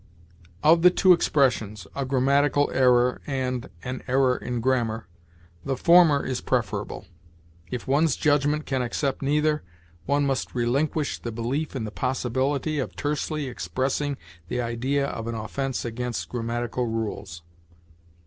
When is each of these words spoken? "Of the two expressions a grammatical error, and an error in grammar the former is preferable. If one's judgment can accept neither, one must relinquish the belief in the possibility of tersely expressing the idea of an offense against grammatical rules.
"Of 0.63 0.81
the 0.81 0.89
two 0.89 1.13
expressions 1.13 1.85
a 1.95 2.05
grammatical 2.05 2.71
error, 2.73 3.21
and 3.27 3.69
an 3.83 4.01
error 4.07 4.35
in 4.35 4.59
grammar 4.59 5.07
the 5.63 5.77
former 5.77 6.25
is 6.25 6.41
preferable. 6.41 7.05
If 7.69 7.87
one's 7.87 8.15
judgment 8.15 8.65
can 8.65 8.81
accept 8.81 9.21
neither, 9.21 9.61
one 10.07 10.25
must 10.25 10.55
relinquish 10.55 11.19
the 11.19 11.31
belief 11.31 11.75
in 11.75 11.83
the 11.83 11.91
possibility 11.91 12.79
of 12.79 12.95
tersely 12.95 13.45
expressing 13.45 14.17
the 14.47 14.59
idea 14.59 15.05
of 15.05 15.27
an 15.27 15.35
offense 15.35 15.85
against 15.85 16.29
grammatical 16.29 16.87
rules. 16.87 17.43